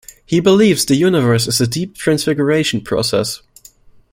He 0.25 0.39
believes 0.39 0.83
the 0.83 0.95
universe 0.95 1.45
is 1.45 1.61
a 1.61 1.67
deep 1.67 1.93
transfiguration 1.95 2.81
process. 2.81 3.43